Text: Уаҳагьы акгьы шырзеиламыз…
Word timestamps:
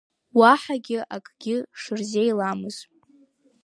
Уаҳагьы 0.39 0.99
акгьы 1.15 1.57
шырзеиламыз… 1.79 2.77